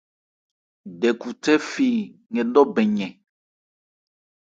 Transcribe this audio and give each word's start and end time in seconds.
Dɛkhutɛ 0.99 1.53
fi 1.71 1.87
nkɛ 2.31 2.43
nnɔ́ 2.45 2.65
bɛn 2.73 2.91
yɛn. 2.99 3.13